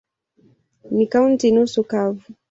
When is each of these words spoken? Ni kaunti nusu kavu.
Ni 0.91 1.05
kaunti 1.07 1.51
nusu 1.51 1.83
kavu. 1.83 2.23